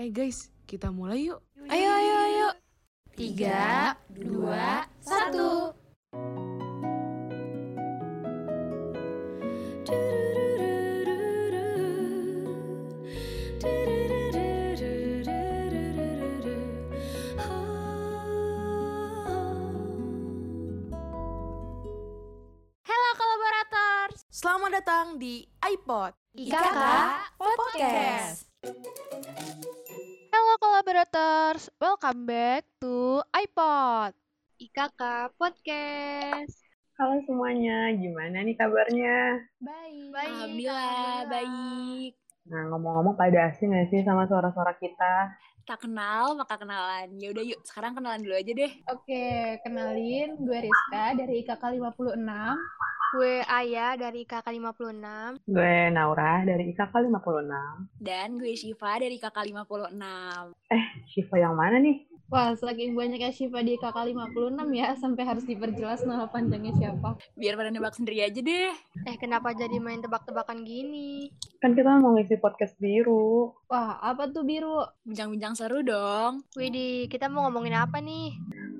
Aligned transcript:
Eh 0.00 0.08
guys, 0.08 0.48
kita 0.64 0.88
mulai 0.88 1.28
yuk. 1.28 1.44
Ayo, 1.68 1.88
ayo, 1.92 2.14
ayo. 2.24 2.48
Tiga, 3.12 4.00
dua, 4.08 4.88
satu. 4.96 5.76
Selamat 24.32 24.80
datang 24.80 25.20
di 25.20 25.44
iPod. 25.60 26.16
IKK 26.32 26.80
Podcast. 27.36 28.48
Halo 28.64 29.79
kolaborators, 30.80 31.68
welcome 31.76 32.24
back 32.24 32.64
to 32.80 33.20
iPod. 33.36 34.16
IKK 34.56 35.28
Podcast. 35.36 36.56
Halo 36.96 37.20
semuanya, 37.28 37.92
gimana 38.00 38.40
nih 38.40 38.56
kabarnya? 38.56 39.44
Baik. 39.60 40.08
Alhamdulillah, 40.16 41.28
baik. 41.28 42.16
Nah, 42.48 42.72
ngomong-ngomong 42.72 43.12
pada 43.12 43.52
asing 43.52 43.76
gak 43.76 43.92
sih 43.92 44.00
sama 44.08 44.24
suara-suara 44.24 44.72
kita? 44.80 45.36
Tak 45.68 45.84
kenal, 45.84 46.32
maka 46.32 46.56
kenalan. 46.56 47.12
Ya 47.20 47.28
udah 47.28 47.44
yuk, 47.44 47.60
sekarang 47.60 47.92
kenalan 47.92 48.24
dulu 48.24 48.40
aja 48.40 48.52
deh. 48.56 48.72
Oke, 48.88 49.60
kenalin 49.60 50.32
gue 50.40 50.58
Rizka 50.64 51.12
dari 51.12 51.44
IKK 51.44 51.76
56. 51.76 52.16
Gue 53.10 53.42
Aya 53.42 53.98
dari 53.98 54.22
IKK 54.22 54.46
56. 54.46 55.42
Gue 55.50 55.90
Naura 55.90 56.46
dari 56.46 56.70
IKK 56.70 56.94
56. 56.94 57.98
Dan 57.98 58.38
gue 58.38 58.54
Shiva 58.54 59.02
dari 59.02 59.18
kakak 59.18 59.50
56. 59.50 59.98
Shiva 61.10 61.36
yang 61.42 61.58
mana 61.58 61.82
nih? 61.82 62.06
Wah, 62.30 62.54
saking 62.54 62.94
banyaknya 62.94 63.34
Shiva 63.34 63.58
di 63.58 63.74
IKK 63.74 64.14
56 64.14 64.54
ya, 64.70 64.94
sampai 64.94 65.26
harus 65.26 65.42
diperjelas 65.42 66.06
nama 66.06 66.30
panjangnya 66.30 66.70
siapa. 66.78 67.18
Biar 67.34 67.58
pada 67.58 67.74
nebak 67.74 67.98
sendiri 67.98 68.22
aja 68.22 68.38
deh. 68.38 68.70
Eh, 69.02 69.16
kenapa 69.18 69.50
jadi 69.50 69.82
main 69.82 69.98
tebak-tebakan 69.98 70.62
gini? 70.62 71.26
Kan 71.58 71.74
kita 71.74 71.98
mau 71.98 72.14
ngisi 72.14 72.38
podcast 72.38 72.78
biru. 72.78 73.50
Wah, 73.66 73.98
apa 73.98 74.30
tuh 74.30 74.46
biru? 74.46 74.78
Bincang-bincang 75.02 75.58
seru 75.58 75.82
dong. 75.82 76.46
Widih, 76.54 77.10
kita 77.10 77.26
mau 77.26 77.50
ngomongin 77.50 77.74
apa 77.74 77.98
nih? 77.98 78.30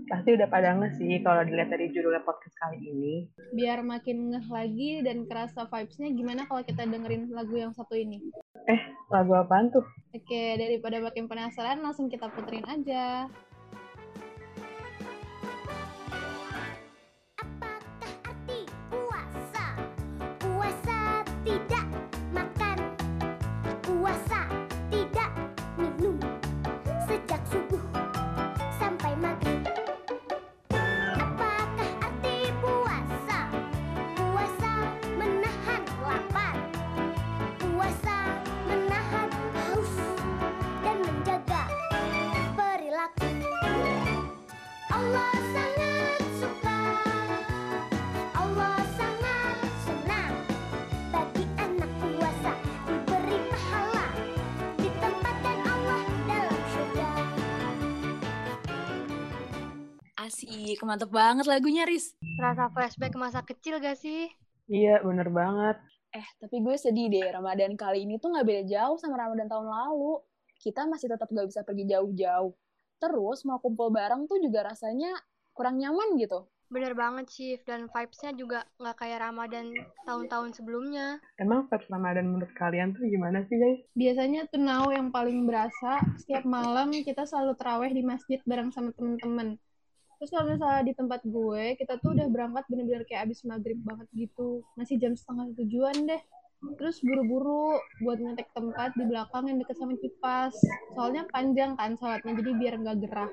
Pasti 0.07 0.31
udah 0.31 0.47
pada 0.47 0.79
nge 0.79 1.03
sih 1.03 1.19
kalau 1.19 1.43
dilihat 1.43 1.75
dari 1.75 1.91
judulnya 1.91 2.23
podcast 2.23 2.55
kali 2.55 2.79
ini. 2.87 3.27
Biar 3.51 3.83
makin 3.83 4.31
ngeh 4.31 4.47
lagi 4.47 5.03
dan 5.03 5.27
kerasa 5.27 5.67
vibes-nya 5.67 6.15
gimana 6.15 6.47
kalau 6.47 6.63
kita 6.63 6.87
dengerin 6.87 7.35
lagu 7.35 7.59
yang 7.59 7.75
satu 7.75 7.99
ini. 7.99 8.23
Lagu 9.11 9.33
apaan 9.35 9.71
tuh? 9.75 9.87
Oke, 10.11 10.59
daripada 10.59 10.99
makin 10.99 11.31
penasaran, 11.31 11.83
langsung 11.83 12.11
kita 12.11 12.31
puterin 12.31 12.67
aja. 12.67 13.31
Asik, 60.31 60.79
mantep 60.87 61.11
banget 61.11 61.51
lagunya, 61.51 61.83
Riz. 61.83 62.15
Rasa 62.39 62.71
flashback 62.71 63.11
ke 63.11 63.19
masa 63.19 63.43
kecil 63.43 63.83
gak 63.83 63.99
sih? 63.99 64.31
Iya, 64.71 65.03
bener 65.03 65.27
banget. 65.27 65.83
Eh, 66.15 66.23
tapi 66.39 66.63
gue 66.63 66.79
sedih 66.79 67.11
deh. 67.11 67.27
Ramadan 67.35 67.75
kali 67.75 68.07
ini 68.07 68.15
tuh 68.23 68.31
gak 68.39 68.47
beda 68.47 68.63
jauh 68.63 68.95
sama 68.95 69.19
Ramadan 69.19 69.51
tahun 69.51 69.67
lalu. 69.67 70.23
Kita 70.63 70.87
masih 70.87 71.11
tetap 71.11 71.27
gak 71.35 71.51
bisa 71.51 71.67
pergi 71.67 71.83
jauh-jauh. 71.91 72.55
Terus 73.01 73.49
mau 73.49 73.59
kumpul 73.59 73.89
bareng 73.89 74.29
tuh 74.29 74.37
juga 74.39 74.69
rasanya 74.69 75.17
kurang 75.57 75.81
nyaman 75.81 76.21
gitu. 76.21 76.45
Bener 76.71 76.95
banget, 76.95 77.27
Chief. 77.27 77.59
Dan 77.67 77.91
vibes-nya 77.91 78.31
juga 78.37 78.63
nggak 78.79 78.97
kayak 79.03 79.19
Ramadan 79.27 79.75
tahun-tahun 80.07 80.55
sebelumnya. 80.55 81.19
Emang 81.41 81.67
vibes 81.67 81.91
Ramadan 81.91 82.31
menurut 82.31 82.53
kalian 82.55 82.95
tuh 82.95 83.03
gimana 83.11 83.43
sih 83.51 83.59
guys? 83.59 83.83
Biasanya 83.99 84.47
tuh 84.47 84.63
now 84.63 84.87
yang 84.95 85.11
paling 85.11 85.51
berasa, 85.51 85.99
setiap 86.21 86.47
malam 86.47 86.95
kita 86.95 87.27
selalu 87.27 87.59
terawih 87.59 87.91
di 87.91 88.07
masjid 88.07 88.39
bareng 88.47 88.71
sama 88.71 88.95
temen-temen. 88.95 89.59
Terus 90.21 90.31
kalau 90.37 90.53
misalnya 90.53 90.85
di 90.85 90.93
tempat 90.93 91.21
gue, 91.25 91.65
kita 91.81 91.97
tuh 91.99 92.13
udah 92.13 92.29
berangkat 92.29 92.69
bener-bener 92.69 93.09
kayak 93.09 93.27
abis 93.27 93.41
maghrib 93.49 93.81
banget 93.83 94.07
gitu. 94.13 94.61
Masih 94.77 95.01
jam 95.01 95.17
setengah 95.17 95.51
tujuan 95.59 95.97
deh. 96.07 96.23
Terus 96.61 97.01
buru-buru 97.01 97.81
buat 98.05 98.21
ngetek 98.21 98.53
tempat 98.53 98.93
di 98.93 99.05
belakang 99.09 99.49
yang 99.49 99.57
deket 99.61 99.77
sama 99.81 99.97
kipas. 99.97 100.53
Soalnya 100.93 101.25
panjang 101.33 101.73
kan 101.77 101.97
sholatnya, 101.97 102.37
jadi 102.37 102.51
biar 102.57 102.75
nggak 102.85 102.97
gerah. 103.09 103.33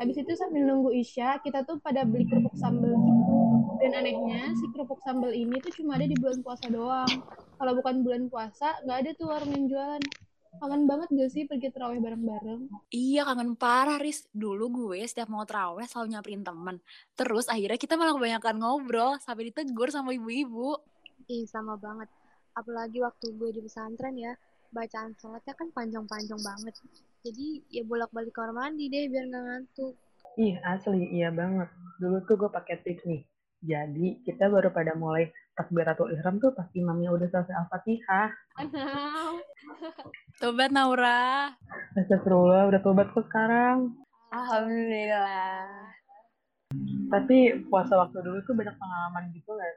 Habis 0.00 0.16
itu 0.20 0.32
sambil 0.36 0.68
nunggu 0.68 0.92
Isya, 0.92 1.40
kita 1.40 1.64
tuh 1.64 1.80
pada 1.80 2.04
beli 2.04 2.28
kerupuk 2.28 2.56
sambal 2.56 2.92
gitu. 2.92 3.36
Dan 3.80 3.96
anehnya, 3.96 4.52
si 4.56 4.64
kerupuk 4.76 5.00
sambal 5.00 5.32
ini 5.32 5.56
tuh 5.60 5.72
cuma 5.80 5.96
ada 5.96 6.04
di 6.04 6.16
bulan 6.20 6.40
puasa 6.44 6.68
doang. 6.68 7.12
Kalau 7.56 7.72
bukan 7.80 8.04
bulan 8.04 8.22
puasa, 8.28 8.76
nggak 8.84 8.98
ada 9.04 9.10
tuh 9.16 9.26
warung 9.32 9.52
yang 9.56 9.66
jualan. 9.68 10.02
Kangen 10.60 10.84
banget 10.84 11.08
gak 11.14 11.30
sih 11.30 11.46
pergi 11.46 11.72
terawih 11.72 12.02
bareng-bareng? 12.02 12.68
Iya, 12.92 13.22
kangen 13.24 13.56
parah, 13.56 13.96
Riz. 13.96 14.28
Dulu 14.34 14.68
gue 14.68 15.00
setiap 15.08 15.30
mau 15.32 15.46
terawih 15.46 15.86
selalu 15.88 16.12
nyamperin 16.12 16.42
temen. 16.44 16.76
Terus 17.16 17.46
akhirnya 17.48 17.78
kita 17.80 17.94
malah 17.96 18.12
kebanyakan 18.18 18.56
ngobrol 18.60 19.16
sampai 19.22 19.48
ditegur 19.48 19.88
sama 19.88 20.12
ibu-ibu. 20.12 20.76
Ih, 21.30 21.46
sama 21.46 21.78
banget. 21.78 22.10
Apalagi 22.56 22.98
waktu 23.02 23.26
gue 23.34 23.50
di 23.54 23.60
pesantren 23.62 24.14
ya, 24.18 24.32
bacaan 24.70 25.14
sholatnya 25.18 25.54
kan 25.54 25.68
panjang-panjang 25.74 26.40
banget. 26.40 26.74
Jadi 27.20 27.62
ya 27.68 27.82
bolak-balik 27.84 28.32
kamar 28.32 28.54
mandi 28.54 28.88
deh 28.88 29.10
biar 29.10 29.24
nggak 29.28 29.44
ngantuk. 29.44 29.94
Ih, 30.38 30.56
asli, 30.62 31.10
iya 31.10 31.28
banget. 31.34 31.68
Dulu 31.98 32.22
tuh 32.24 32.36
gue 32.38 32.50
pakai 32.50 32.80
trik 32.80 33.02
nih. 33.02 33.26
Jadi, 33.60 34.24
kita 34.24 34.48
baru 34.48 34.72
pada 34.72 34.96
mulai 34.96 35.28
takbiratul 35.52 36.16
ihram 36.16 36.40
tuh 36.40 36.56
pas 36.56 36.64
imamnya 36.72 37.12
udah 37.12 37.28
selesai 37.28 37.52
Al-Fatihah. 37.52 38.32
Tobat, 40.40 40.72
Naura. 40.72 41.52
Astagfirullah, 41.92 42.72
udah 42.72 42.80
tobat 42.80 43.12
kok 43.12 43.28
sekarang. 43.28 43.92
Alhamdulillah. 44.32 45.92
Tapi 47.12 47.66
puasa 47.68 48.00
waktu 48.00 48.24
dulu 48.24 48.38
tuh 48.46 48.56
banyak 48.56 48.72
pengalaman 48.80 49.28
gitu 49.36 49.52
gak 49.52 49.74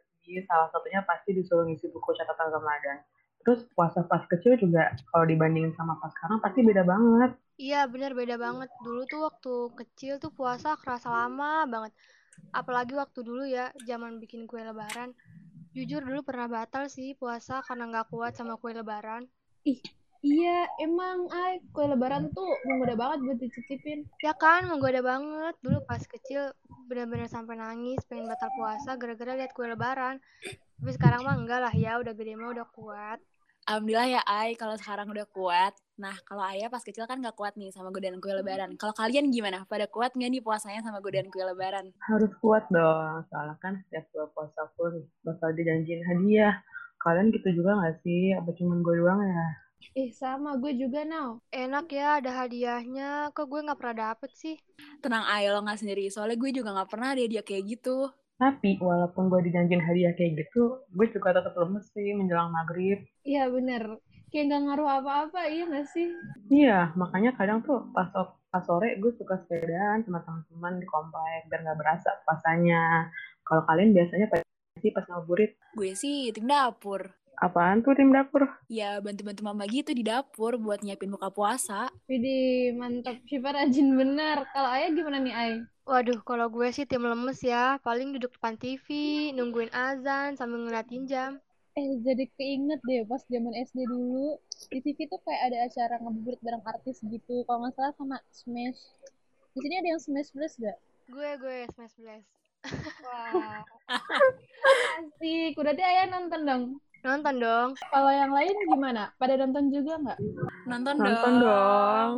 Salah 0.47 0.71
satunya 0.71 1.03
pasti 1.03 1.35
disuruh 1.35 1.67
ngisi 1.67 1.91
buku 1.91 2.15
catatan 2.15 2.49
Ramadan. 2.49 2.97
Terus 3.43 3.67
puasa 3.75 4.07
pas 4.07 4.23
kecil 4.31 4.55
juga 4.55 4.95
kalau 5.11 5.27
dibandingin 5.27 5.75
sama 5.75 5.99
pas 5.99 6.09
sekarang 6.15 6.39
pasti 6.39 6.63
beda 6.63 6.87
banget. 6.87 7.31
Iya 7.59 7.85
bener 7.91 8.15
beda 8.15 8.39
banget. 8.39 8.71
Dulu 8.81 9.03
tuh 9.05 9.21
waktu 9.27 9.53
kecil 9.83 10.13
tuh 10.23 10.31
puasa 10.31 10.79
kerasa 10.79 11.11
lama 11.11 11.67
banget. 11.67 11.91
Apalagi 12.55 12.93
waktu 12.95 13.19
dulu 13.25 13.43
ya, 13.43 13.73
zaman 13.83 14.21
bikin 14.23 14.47
kue 14.47 14.63
lebaran. 14.63 15.11
Jujur 15.73 16.05
dulu 16.05 16.21
pernah 16.21 16.45
batal 16.45 16.85
sih 16.85 17.17
puasa 17.17 17.65
karena 17.65 17.89
nggak 17.89 18.13
kuat 18.13 18.37
sama 18.37 18.55
kue 18.61 18.71
lebaran. 18.77 19.25
Iya, 20.23 20.71
emang 20.79 21.27
ay, 21.35 21.59
kue 21.75 21.83
lebaran 21.83 22.31
tuh 22.31 22.47
menggoda 22.63 22.95
banget 22.95 23.19
buat 23.27 23.37
dicicipin. 23.43 24.07
Ya 24.23 24.31
kan, 24.31 24.71
menggoda 24.71 25.03
banget. 25.03 25.59
Dulu 25.59 25.83
pas 25.83 25.99
kecil 25.99 26.55
bener-bener 26.87 27.27
sampai 27.27 27.59
nangis 27.59 27.99
pengen 28.07 28.31
batal 28.31 28.47
puasa 28.55 28.95
gara-gara 28.95 29.35
lihat 29.35 29.51
kue 29.51 29.67
lebaran. 29.67 30.23
Tapi 30.79 30.91
sekarang 30.95 31.27
mah 31.27 31.35
enggak 31.35 31.59
lah 31.59 31.75
ya, 31.75 31.99
udah 31.99 32.15
gede 32.15 32.39
mah 32.39 32.55
udah 32.55 32.67
kuat. 32.71 33.19
Alhamdulillah 33.67 34.19
ya, 34.19 34.21
Ai, 34.23 34.55
kalau 34.55 34.79
sekarang 34.79 35.11
udah 35.11 35.27
kuat. 35.27 35.75
Nah, 35.99 36.15
kalau 36.23 36.43
Ayah 36.43 36.71
pas 36.71 36.83
kecil 36.83 37.03
kan 37.03 37.19
gak 37.19 37.35
kuat 37.35 37.55
nih 37.59 37.71
sama 37.75 37.91
godaan 37.91 38.23
kue 38.23 38.31
lebaran. 38.31 38.79
Kalau 38.79 38.95
kalian 38.95 39.27
gimana? 39.27 39.67
Pada 39.67 39.91
kuat 39.91 40.15
nggak 40.15 40.31
nih 40.39 40.43
puasanya 40.43 40.83
sama 40.83 41.03
godaan 41.03 41.27
kue 41.31 41.43
lebaran? 41.43 41.91
Harus 42.07 42.31
kuat 42.39 42.63
dong, 42.71 43.27
soalnya 43.27 43.55
kan 43.59 43.79
setiap 43.87 44.07
bulan 44.11 44.29
puasa 44.35 44.61
pun 44.79 45.03
bakal 45.27 45.51
dijanjiin 45.51 46.03
hadiah. 46.03 46.63
Kalian 47.03 47.31
gitu 47.35 47.59
juga 47.59 47.75
gak 47.75 47.99
sih? 48.07 48.31
Apa 48.35 48.51
cuman 48.55 48.79
gue 48.83 48.95
doang 49.03 49.19
ya? 49.19 49.62
Eh, 49.91 50.09
sama 50.15 50.55
gue 50.55 50.71
juga 50.79 51.03
now. 51.03 51.43
Enak 51.51 51.85
ya 51.91 52.07
ada 52.23 52.31
hadiahnya, 52.47 53.35
kok 53.35 53.45
gue 53.51 53.59
nggak 53.65 53.79
pernah 53.79 53.97
dapet 54.15 54.31
sih? 54.31 54.55
Tenang 55.03 55.27
Ai, 55.27 55.51
lo 55.51 55.59
nggak 55.59 55.79
sendiri. 55.83 56.07
Soalnya 56.07 56.39
gue 56.39 56.51
juga 56.55 56.69
nggak 56.71 56.89
pernah 56.89 57.11
ada 57.11 57.23
dia 57.27 57.43
kayak 57.43 57.63
gitu. 57.77 57.97
Tapi 58.39 58.81
walaupun 58.81 59.29
gue 59.31 59.39
dijanjiin 59.51 59.83
hadiah 59.83 60.13
kayak 60.17 60.33
gitu, 60.47 60.81
gue 60.95 61.07
juga 61.13 61.35
tetap 61.37 61.53
lemes 61.59 61.85
sih 61.93 62.15
menjelang 62.17 62.49
maghrib. 62.55 62.99
Iya 63.27 63.43
bener. 63.51 63.83
kayak 64.33 64.45
nggak 64.49 64.61
ngaruh 64.65 64.89
apa-apa, 64.97 65.41
iya 65.45 65.63
nggak 65.69 65.87
sih? 65.93 66.09
Iya, 66.49 66.89
makanya 66.97 67.37
kadang 67.37 67.61
tuh 67.61 67.85
pas 67.93 68.09
pas 68.49 68.63
sore 68.65 68.97
gue 69.01 69.11
suka 69.13 69.37
sepedaan 69.45 70.01
sama 70.05 70.25
teman-teman 70.25 70.73
di 70.81 70.87
komplek 70.89 71.41
biar 71.49 71.61
nggak 71.61 71.79
berasa 71.81 72.09
puasanya. 72.25 73.13
Kalau 73.45 73.61
kalian 73.69 73.93
biasanya 73.93 74.25
pas 74.33 74.41
sih 74.81 74.89
pas 74.89 75.05
ngabuburit 75.05 75.53
Gue 75.77 75.93
sih 75.93 76.33
tim 76.33 76.49
dapur. 76.49 77.13
Apaan 77.43 77.83
tuh 77.83 77.91
tim 77.93 78.15
dapur? 78.15 78.47
Ya 78.71 79.03
bantu-bantu 79.03 79.43
mama 79.43 79.67
gitu 79.67 79.91
di 79.91 80.07
dapur 80.07 80.55
buat 80.55 80.79
nyiapin 80.79 81.11
buka 81.11 81.27
puasa. 81.27 81.91
Widih, 82.07 82.79
mantap. 82.79 83.19
Syifa 83.27 83.51
rajin 83.51 83.99
bener. 83.99 84.47
Kalau 84.55 84.69
Ayah 84.71 84.89
gimana 84.95 85.19
nih, 85.19 85.35
Ay? 85.35 85.53
Waduh, 85.83 86.23
kalau 86.23 86.47
gue 86.47 86.71
sih 86.71 86.87
tim 86.87 87.03
lemes 87.03 87.43
ya. 87.43 87.75
Paling 87.83 88.15
duduk 88.15 88.31
depan 88.39 88.55
TV, 88.55 88.87
nungguin 89.35 89.69
azan 89.75 90.39
sambil 90.39 90.63
ngeliatin 90.63 91.03
jam. 91.03 91.43
Eh, 91.75 91.99
jadi 92.05 92.29
keinget 92.37 92.79
deh 92.87 93.03
pas 93.03 93.19
zaman 93.27 93.51
SD 93.51 93.83
dulu. 93.89 94.39
Di 94.71 94.79
TV 94.79 95.09
tuh 95.11 95.19
kayak 95.27 95.41
ada 95.51 95.57
acara 95.67 95.95
ngabuburit 95.99 96.39
bareng 96.39 96.63
artis 96.63 97.03
gitu. 97.03 97.43
Kalau 97.43 97.67
nggak 97.67 97.75
salah 97.75 97.93
sama 97.99 98.17
Smash. 98.31 98.81
Di 99.53 99.59
sini 99.59 99.75
ada 99.81 99.89
yang 99.91 100.01
Smash 100.01 100.31
Blast 100.31 100.57
gak? 100.61 100.77
Gue, 101.11 101.29
gue, 101.35 101.57
smash 101.75 101.95
blast. 101.99 102.31
Wah. 103.03 103.59
Asik. 105.03 105.59
Berarti 105.59 105.83
Ayah 105.83 106.07
nonton 106.07 106.41
dong. 106.47 106.63
Nonton 107.03 107.35
dong. 107.35 107.69
Kalau 107.91 108.11
yang 108.15 108.31
lain 108.31 108.55
gimana? 108.71 109.11
Pada 109.19 109.35
nonton 109.35 109.67
juga 109.75 109.99
nggak? 109.99 110.19
Nonton, 110.71 110.95
Nonton 111.03 111.33
dong. 111.43 112.15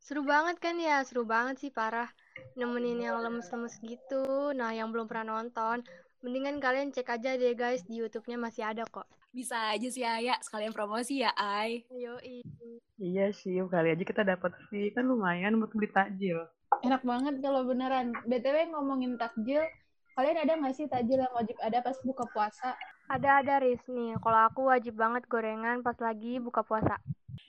Seru 0.00 0.24
banget 0.24 0.56
kan 0.56 0.80
ya? 0.80 1.04
Seru 1.04 1.28
banget 1.28 1.60
sih, 1.60 1.68
parah. 1.68 2.08
Nemenin 2.56 2.96
yang 3.04 3.20
lemes-lemes 3.20 3.76
gitu. 3.84 4.56
Nah, 4.56 4.72
yang 4.72 4.88
belum 4.88 5.04
pernah 5.04 5.36
nonton, 5.36 5.84
mendingan 6.24 6.64
kalian 6.64 6.96
cek 6.96 7.12
aja 7.12 7.36
deh 7.36 7.52
guys, 7.52 7.84
di 7.84 8.00
YouTube-nya 8.00 8.40
masih 8.40 8.64
ada 8.64 8.88
kok. 8.88 9.04
Bisa 9.30 9.70
aja 9.70 9.86
sih 9.86 10.02
Ayah, 10.02 10.40
sekalian 10.42 10.72
promosi 10.72 11.20
ya 11.22 11.30
Ay. 11.36 11.84
Yoi. 11.92 12.42
Iya 12.98 13.30
sih, 13.36 13.60
kali 13.68 13.94
aja 13.94 14.04
kita 14.04 14.24
dapat 14.24 14.56
fee 14.72 14.90
kan 14.96 15.06
lumayan 15.06 15.60
buat 15.60 15.70
beli 15.76 15.92
takjil. 15.92 16.40
Enak 16.82 17.04
banget 17.04 17.36
kalau 17.44 17.68
beneran. 17.68 18.16
BTW 18.24 18.72
ngomongin 18.72 19.20
takjil, 19.20 19.60
kalian 20.16 20.40
ada 20.40 20.56
nggak 20.56 20.74
sih 20.74 20.88
takjil 20.88 21.20
yang 21.20 21.34
wajib 21.36 21.54
ada 21.60 21.84
pas 21.84 21.94
buka 22.02 22.24
puasa? 22.32 22.74
Ada-ada 23.10 23.58
Riz 23.58 23.82
nih, 23.90 24.14
kalau 24.22 24.40
aku 24.46 24.70
wajib 24.70 24.94
banget 24.94 25.26
gorengan 25.26 25.82
pas 25.82 25.98
lagi 25.98 26.38
buka 26.38 26.62
puasa. 26.62 26.94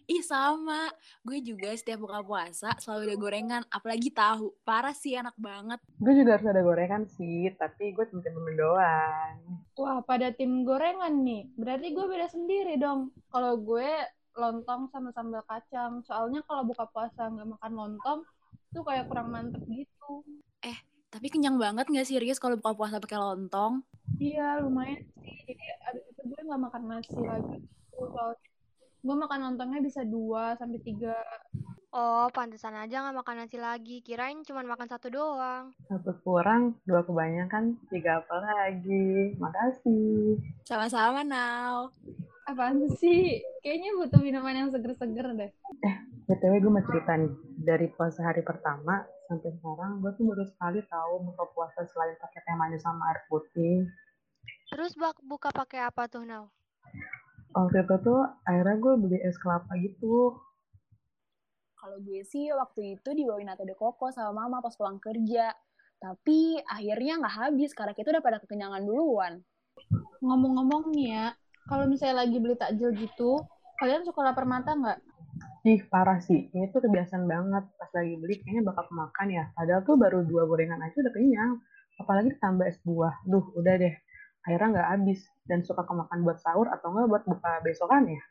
Ih 0.09 0.25
sama, 0.25 0.89
gue 1.21 1.37
juga 1.37 1.69
setiap 1.77 2.01
buka 2.01 2.25
puasa 2.25 2.73
selalu 2.81 3.13
ada 3.13 3.17
gorengan, 3.21 3.63
apalagi 3.69 4.09
tahu. 4.09 4.57
Parah 4.65 4.97
sih 4.97 5.13
enak 5.13 5.37
banget. 5.37 5.77
Gue 6.01 6.17
juga 6.17 6.41
harus 6.41 6.49
ada 6.49 6.65
gorengan 6.65 7.05
sih, 7.05 7.45
tapi 7.61 7.93
gue 7.93 8.09
temen-temen 8.09 8.57
doang. 8.57 9.37
Wah, 9.77 10.01
pada 10.01 10.33
tim 10.33 10.65
gorengan 10.65 11.21
nih. 11.21 11.45
Berarti 11.53 11.93
gue 11.93 12.05
beda 12.09 12.25
sendiri 12.33 12.81
dong. 12.81 13.13
Kalau 13.29 13.61
gue 13.61 13.89
lontong 14.33 14.89
sama 14.89 15.13
sambal 15.13 15.45
kacang. 15.45 16.01
Soalnya 16.09 16.41
kalau 16.49 16.65
buka 16.65 16.89
puasa 16.89 17.29
nggak 17.29 17.53
makan 17.61 17.73
lontong, 17.77 18.25
tuh 18.73 18.81
kayak 18.81 19.05
kurang 19.05 19.29
mantep 19.29 19.61
gitu. 19.69 20.25
Tapi 21.11 21.27
kenyang 21.27 21.59
banget 21.59 21.91
gak 21.91 22.07
sih 22.07 22.15
Rius 22.23 22.39
kalau 22.39 22.55
buka 22.55 22.71
puasa 22.71 23.03
pakai 23.03 23.19
lontong? 23.19 23.83
Iya, 24.15 24.63
lumayan 24.63 25.03
sih. 25.19 25.43
Jadi 25.43 25.65
abis 25.91 26.07
itu 26.07 26.21
gue 26.23 26.40
nggak 26.51 26.67
makan 26.67 26.83
nasi 26.91 27.15
lagi. 27.15 27.63
Gue 29.01 29.15
makan 29.15 29.39
lontongnya 29.39 29.79
bisa 29.79 30.03
2 30.03 30.59
sampai 30.59 30.83
3. 30.83 31.15
Oh, 31.95 32.27
pantesan 32.35 32.75
aja 32.75 33.07
nggak 33.07 33.23
makan 33.23 33.35
nasi 33.39 33.55
lagi. 33.55 34.03
Kirain 34.03 34.43
cuma 34.43 34.67
makan 34.67 34.91
satu 34.91 35.07
doang. 35.07 35.71
Satu 35.87 36.11
kurang, 36.27 36.75
dua 36.83 37.07
kebanyakan, 37.07 37.79
tiga 37.87 38.19
apa 38.19 38.35
lagi. 38.43 39.31
Makasih. 39.39 40.39
Sama-sama 40.67 41.23
Now. 41.23 41.91
Apaan 42.51 42.83
sih? 42.99 43.39
Kayaknya 43.63 43.89
butuh 43.95 44.19
minuman 44.19 44.55
yang 44.55 44.69
seger-seger 44.75 45.27
deh. 45.39 45.51
BTW 46.27 46.63
gue 46.63 46.71
mau 46.71 46.83
cerita 46.83 47.15
nih, 47.15 47.31
dari 47.59 47.87
puasa 47.91 48.23
hari 48.23 48.43
pertama 48.43 49.03
sampai 49.27 49.51
sekarang, 49.55 49.99
gue 49.99 50.11
tuh 50.15 50.27
baru 50.31 50.43
sekali 50.47 50.79
tahu 50.87 51.27
buka 51.27 51.43
puasa 51.55 51.83
selain 51.91 52.15
pakai 52.19 52.39
teh 52.43 52.55
manis 52.55 52.83
sama 52.83 53.07
air 53.11 53.19
putih. 53.27 53.87
Terus 54.71 54.95
bak 54.95 55.19
buka 55.19 55.51
pakai 55.51 55.83
apa 55.83 56.07
tuh, 56.07 56.23
Nau? 56.23 56.47
Waktu 57.51 57.83
itu 57.83 57.95
tuh 58.07 58.23
akhirnya 58.47 58.79
gue 58.79 58.93
beli 58.95 59.19
es 59.19 59.35
kelapa 59.35 59.75
gitu. 59.83 60.39
Kalau 61.75 61.97
gue 61.99 62.23
sih 62.23 62.47
waktu 62.55 62.95
itu 62.95 63.09
dibawain 63.11 63.51
nata 63.51 63.67
de 63.67 63.75
coco 63.75 64.07
sama 64.15 64.47
mama 64.47 64.63
pas 64.63 64.71
pulang 64.79 64.95
kerja. 65.03 65.51
Tapi 65.99 66.55
akhirnya 66.63 67.19
nggak 67.19 67.35
habis 67.35 67.75
karena 67.75 67.91
kita 67.91 68.15
udah 68.15 68.23
pada 68.23 68.39
kekenyangan 68.39 68.87
duluan. 68.87 69.43
Ngomong-ngomong 70.23 70.95
nih 70.95 71.07
ya, 71.19 71.25
kalau 71.67 71.91
misalnya 71.91 72.23
lagi 72.23 72.39
beli 72.39 72.55
takjil 72.55 72.95
gitu, 72.95 73.43
kalian 73.83 74.07
suka 74.07 74.23
lapar 74.23 74.47
mata 74.47 74.71
nggak? 74.71 74.99
Ih, 75.67 75.83
parah 75.91 76.23
sih. 76.23 76.47
Ini 76.55 76.71
tuh 76.71 76.81
kebiasaan 76.87 77.27
banget. 77.27 77.67
Pas 77.75 77.91
lagi 77.91 78.15
beli, 78.15 78.39
kayaknya 78.39 78.71
bakal 78.71 78.87
kemakan 78.87 79.27
ya. 79.29 79.43
Padahal 79.51 79.83
tuh 79.83 79.99
baru 79.99 80.23
dua 80.23 80.47
gorengan 80.47 80.79
aja 80.79 80.95
udah 80.95 81.13
kenyang. 81.13 81.59
Apalagi 81.99 82.33
ditambah 82.33 82.65
es 82.65 82.79
buah. 82.81 83.13
Duh, 83.27 83.45
udah 83.59 83.75
deh. 83.77 83.93
Akhirnya 84.47 84.67
nggak 84.79 84.89
habis. 84.97 85.19
Dan 85.45 85.65
suka 85.65 85.83
kemakan 85.83 86.23
buat 86.23 86.39
sahur 86.39 86.69
atau 86.69 86.93
nggak 86.93 87.07
buat 87.09 87.23
buka 87.27 87.61
besokan 87.65 88.07
ya. 88.07 88.21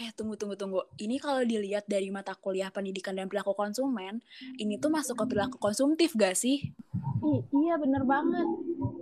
Eh, 0.00 0.08
tunggu, 0.16 0.32
tunggu, 0.32 0.56
tunggu. 0.56 0.80
Ini 0.96 1.20
kalau 1.20 1.44
dilihat 1.44 1.84
dari 1.84 2.08
mata 2.08 2.32
kuliah 2.32 2.72
pendidikan 2.72 3.12
dan 3.12 3.28
perilaku 3.28 3.52
konsumen, 3.52 4.24
ini 4.56 4.80
tuh 4.80 4.88
masuk 4.88 5.12
ke 5.12 5.24
perilaku 5.28 5.60
konsumtif 5.60 6.16
gak 6.16 6.38
sih? 6.38 6.72
Ih, 7.20 7.40
iya 7.52 7.76
bener 7.76 8.08
banget. 8.08 8.48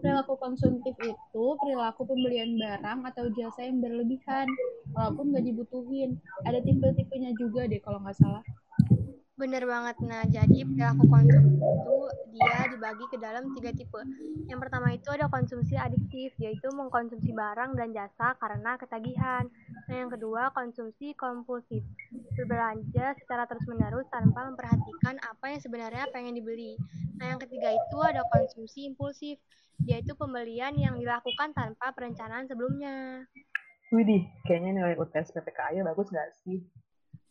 Perilaku 0.02 0.34
konsumtif 0.42 0.98
itu 0.98 1.44
perilaku 1.62 2.02
pembelian 2.02 2.58
barang 2.58 3.06
atau 3.14 3.30
jasa 3.30 3.70
yang 3.70 3.78
berlebihan, 3.78 4.50
walaupun 4.90 5.30
nggak 5.30 5.46
dibutuhin. 5.46 6.18
Ada 6.42 6.66
tipe-tipenya 6.66 7.30
juga 7.38 7.70
deh 7.70 7.78
kalau 7.78 8.02
nggak 8.02 8.18
salah. 8.18 8.42
Bener 9.38 9.62
banget. 9.62 9.96
Nah, 10.02 10.26
jadi 10.26 10.66
perilaku 10.66 11.06
konsumsi 11.06 11.62
itu 11.62 11.98
dia 12.34 12.66
dibagi 12.74 13.06
ke 13.06 13.16
dalam 13.22 13.54
tiga 13.54 13.70
tipe. 13.70 14.02
Yang 14.50 14.58
pertama 14.66 14.90
itu 14.90 15.08
ada 15.14 15.30
konsumsi 15.30 15.78
adiktif, 15.78 16.34
yaitu 16.42 16.66
mengkonsumsi 16.74 17.30
barang 17.30 17.78
dan 17.78 17.94
jasa 17.94 18.34
karena 18.42 18.74
ketagihan. 18.74 19.46
Nah, 19.86 19.94
yang 19.94 20.10
kedua 20.10 20.50
konsumsi 20.50 21.14
kompulsif, 21.14 21.86
berbelanja 22.34 23.14
secara 23.22 23.46
terus-menerus 23.46 24.10
tanpa 24.10 24.50
memperhatikan 24.50 25.22
apa 25.22 25.54
yang 25.54 25.60
sebenarnya 25.62 26.10
pengen 26.10 26.34
dibeli. 26.34 26.74
Nah, 27.22 27.30
yang 27.30 27.38
ketiga 27.38 27.70
itu 27.70 27.98
ada 28.02 28.26
konsumsi 28.26 28.90
impulsif, 28.90 29.38
yaitu 29.86 30.18
pembelian 30.18 30.74
yang 30.74 30.98
dilakukan 30.98 31.54
tanpa 31.54 31.94
perencanaan 31.94 32.50
sebelumnya. 32.50 33.22
Widih, 33.94 34.26
kayaknya 34.50 34.82
nilai 34.82 34.98
UTS 34.98 35.30
PPKI 35.30 35.86
bagus 35.86 36.10
nggak 36.10 36.30
sih? 36.42 36.58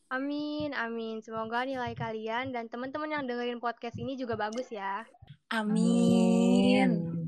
Amin, 0.07 0.71
amin. 0.71 1.19
Semoga 1.19 1.67
nilai 1.67 1.91
kalian 1.97 2.55
dan 2.55 2.71
teman-teman 2.71 3.11
yang 3.11 3.23
dengerin 3.27 3.59
podcast 3.59 3.99
ini 3.99 4.15
juga 4.15 4.39
bagus 4.39 4.71
ya. 4.71 5.03
Amin. 5.51 7.27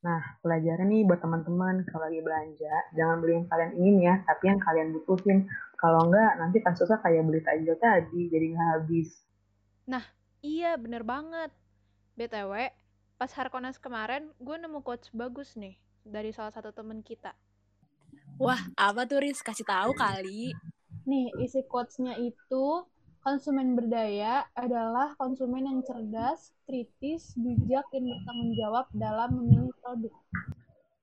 Nah, 0.00 0.22
pelajaran 0.40 0.88
nih 0.88 1.04
buat 1.04 1.20
teman-teman 1.20 1.84
kalau 1.90 2.06
lagi 2.08 2.22
belanja, 2.24 2.74
jangan 2.96 3.18
beli 3.18 3.42
yang 3.42 3.46
kalian 3.50 3.72
ingin 3.76 3.96
ya, 4.00 4.14
tapi 4.24 4.44
yang 4.48 4.60
kalian 4.62 4.88
butuhin. 4.94 5.44
Kalau 5.76 6.08
enggak, 6.08 6.32
nanti 6.40 6.58
kasusnya 6.64 6.98
kayak 7.02 7.26
beli 7.28 7.40
takjil 7.44 7.76
tadi, 7.76 8.30
jadi 8.30 8.46
nggak 8.56 8.68
habis. 8.78 9.28
Iya, 10.38 10.78
bener 10.78 11.02
banget. 11.02 11.50
BTW, 12.14 12.70
pas 13.18 13.30
Harkonas 13.34 13.78
kemarin, 13.78 14.30
gue 14.38 14.56
nemu 14.58 14.86
quotes 14.86 15.10
bagus 15.10 15.58
nih 15.58 15.74
dari 16.06 16.30
salah 16.30 16.54
satu 16.54 16.70
temen 16.70 17.02
kita. 17.02 17.34
Wah, 18.38 18.58
apa 18.78 19.02
tuh 19.02 19.18
Riz? 19.18 19.42
Kasih 19.42 19.66
tahu 19.66 19.98
kali. 19.98 20.54
Nih, 21.08 21.32
isi 21.40 21.64
quotes-nya 21.64 22.20
itu 22.20 22.84
konsumen 23.24 23.72
berdaya 23.72 24.44
adalah 24.52 25.16
konsumen 25.16 25.64
yang 25.64 25.80
cerdas, 25.80 26.52
kritis, 26.68 27.32
bijak, 27.32 27.88
dan 27.88 28.04
bertanggung 28.04 28.52
jawab 28.60 28.86
dalam 28.92 29.40
memilih 29.40 29.72
produk. 29.80 30.12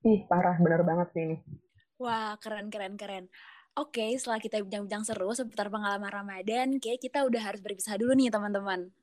Ih, 0.05 0.21
parah, 0.29 0.61
bener 0.61 0.85
banget 0.85 1.07
sih 1.09 1.21
ini. 1.25 1.37
Wah, 1.97 2.37
keren, 2.37 2.69
keren, 2.69 3.01
keren. 3.01 3.25
Oke, 3.73 4.13
setelah 4.13 4.37
kita 4.37 4.61
bincang-bincang 4.61 5.09
seru 5.09 5.33
seputar 5.33 5.73
pengalaman 5.73 6.13
Ramadan, 6.13 6.77
kayak 6.77 7.01
kita 7.01 7.25
udah 7.25 7.41
harus 7.41 7.65
berpisah 7.65 7.97
dulu 7.97 8.13
nih, 8.13 8.29
teman-teman. 8.29 8.93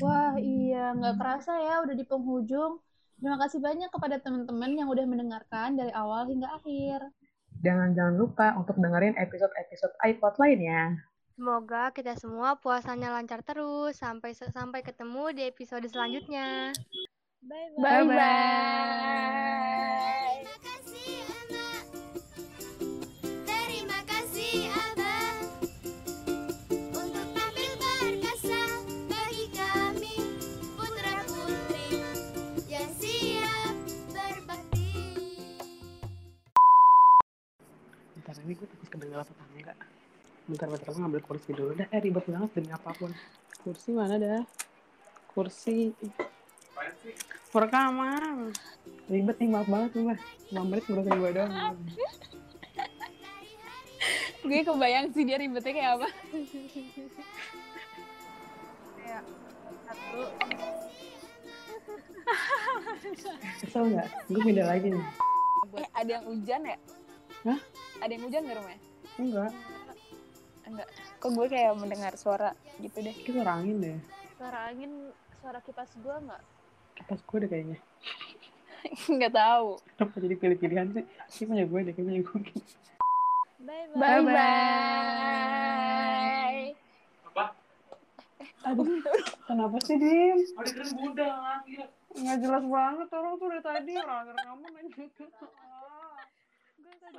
Wah, 0.00 0.40
iya, 0.40 0.96
nggak 0.96 1.20
kerasa 1.20 1.52
ya 1.60 1.84
udah 1.84 1.92
di 1.92 2.08
penghujung. 2.08 2.80
Terima 3.20 3.36
kasih 3.44 3.60
banyak 3.60 3.92
kepada 3.92 4.24
teman-teman 4.24 4.72
yang 4.72 4.88
udah 4.88 5.04
mendengarkan 5.04 5.76
dari 5.76 5.92
awal 5.92 6.24
hingga 6.32 6.48
akhir. 6.48 7.12
Jangan-jangan 7.64 8.16
lupa 8.18 8.56
untuk 8.58 8.76
dengerin 8.80 9.16
episode-episode 9.16 9.94
iPod 10.04 10.34
lainnya. 10.40 10.96
Semoga 11.36 11.92
kita 11.92 12.16
semua 12.16 12.56
puasanya 12.56 13.12
lancar 13.12 13.44
terus 13.44 14.00
sampai 14.00 14.32
sampai 14.32 14.80
ketemu 14.80 15.36
di 15.36 15.42
episode 15.44 15.84
selanjutnya. 15.84 16.72
Bye-bye. 17.44 17.76
Terima 17.76 18.16
kasih 19.94 20.25
Bentar. 40.56 40.72
Bentar-bentar 40.72 40.88
aku 40.88 41.00
ngambil 41.04 41.22
kursi 41.28 41.50
dulu. 41.52 41.70
Dah, 41.76 41.84
eh 41.92 42.00
ribet 42.00 42.24
banget 42.24 42.50
demi 42.56 42.72
apa 42.72 42.90
pun. 42.96 43.12
Kursi 43.60 43.92
mana 43.92 44.16
dah? 44.16 44.40
Kursi. 45.36 45.92
Rekaman. 47.52 48.56
Ribet 49.04 49.36
nih, 49.36 49.48
maaf 49.52 49.68
banget 49.68 50.00
Mbak. 50.00 50.16
5 50.56 50.64
menit 50.64 50.84
ngurusin 50.88 51.12
gue 51.12 51.30
doang. 51.36 51.52
Gue 54.48 54.60
kebayang 54.64 55.06
sih 55.12 55.24
dia 55.28 55.36
ribetnya 55.36 55.72
kayak 55.76 55.92
apa. 56.00 56.08
Satu. 59.84 60.20
Kesel 63.60 63.84
nggak? 63.92 64.08
Gue 64.32 64.40
pindah 64.40 64.66
lagi 64.72 64.88
nih. 64.88 65.04
Eh, 65.76 65.88
ada 65.92 66.10
yang 66.16 66.24
hujan 66.24 66.60
ya? 66.64 66.76
Hah? 67.44 67.60
Ada 68.00 68.10
yang 68.16 68.24
hujan 68.24 68.40
nggak 68.48 68.56
rumahnya? 68.56 68.80
Enggak, 69.16 69.52
Enggak. 70.66 70.88
Kok 71.22 71.30
gue 71.30 71.46
kayak 71.46 71.72
mendengar 71.78 72.12
suara 72.18 72.50
gitu 72.82 72.98
deh. 72.98 73.14
kita 73.14 73.40
suara 73.40 73.52
angin 73.62 73.76
deh. 73.78 73.96
Suara 74.36 74.58
angin, 74.68 74.92
suara 75.40 75.58
kipas 75.62 75.90
gua 76.02 76.18
nggak? 76.20 76.42
Kipas 76.98 77.20
gue 77.22 77.36
deh 77.46 77.50
kayaknya. 77.50 77.78
Nggak 79.16 79.32
tahu. 79.34 79.68
Kenapa 79.98 80.16
jadi 80.22 80.34
pilih-pilihan 80.38 80.86
sih? 80.94 81.04
Ini 81.06 81.44
punya 81.50 81.64
gue 81.66 81.80
deh, 81.86 81.92
kayaknya 81.94 82.22
gue. 82.22 82.40
Bye 83.66 83.86
Bye 83.94 84.20
bye. 84.22 84.34
bye. 87.34 87.54
Aduh, 88.66 88.98
kenapa 89.46 89.78
sih, 89.86 89.94
Dim? 89.94 90.38
Nggak 92.18 92.36
jelas 92.42 92.64
banget 92.66 93.08
orang 93.14 93.38
tuh 93.38 93.46
dari 93.46 93.62
tadi 93.62 93.92
orang 93.94 94.34
rekaman 94.34 94.70
aja. 94.74 95.04
Gue 96.82 96.94
tadi 96.98 97.18